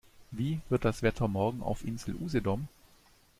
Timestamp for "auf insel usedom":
1.61-2.67